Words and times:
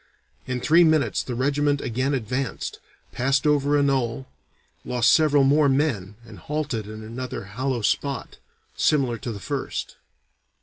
In 0.47 0.59
three 0.61 0.83
minutes 0.83 1.21
the 1.21 1.35
regiment 1.35 1.79
again 1.79 2.15
advanced, 2.15 2.79
passed 3.11 3.45
over 3.45 3.77
a 3.77 3.83
knoll, 3.83 4.25
lost 4.83 5.13
several 5.13 5.43
more 5.43 5.69
men, 5.69 6.15
and 6.25 6.39
halted 6.39 6.87
in 6.87 7.03
another 7.03 7.43
hollow 7.43 7.83
spot, 7.83 8.37
similar 8.75 9.19
to 9.19 9.31
the 9.31 9.39
first. 9.39 9.97